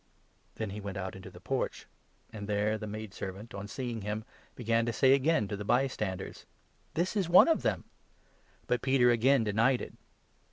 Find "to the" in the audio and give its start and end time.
5.49-5.63